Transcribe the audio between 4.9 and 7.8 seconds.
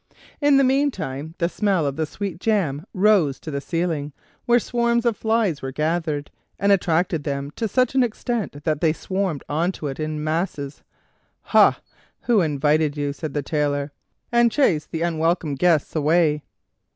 of flies were gathered, and attracted them to